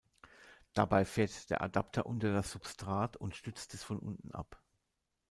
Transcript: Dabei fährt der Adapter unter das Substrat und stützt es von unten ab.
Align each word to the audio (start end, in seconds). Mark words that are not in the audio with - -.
Dabei 0.73 1.05
fährt 1.05 1.51
der 1.51 1.61
Adapter 1.61 2.07
unter 2.07 2.33
das 2.33 2.51
Substrat 2.53 3.17
und 3.17 3.35
stützt 3.35 3.75
es 3.75 3.83
von 3.83 3.99
unten 3.99 4.31
ab. 4.31 4.59